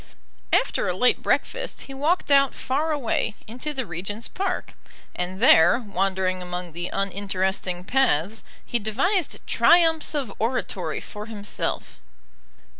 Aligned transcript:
After 0.51 0.89
a 0.89 0.97
late 0.97 1.21
breakfast 1.21 1.81
he 1.81 1.93
walked 1.93 2.31
out 2.31 2.55
far 2.55 2.91
away, 2.91 3.35
into 3.45 3.71
the 3.71 3.85
Regent's 3.85 4.27
Park, 4.27 4.73
and 5.15 5.39
there, 5.39 5.77
wandering 5.77 6.41
among 6.41 6.71
the 6.71 6.89
uninteresting 6.91 7.83
paths, 7.83 8.43
he 8.65 8.79
devised 8.79 9.45
triumphs 9.45 10.15
of 10.15 10.33
oratory 10.39 11.01
for 11.01 11.27
himself. 11.27 11.99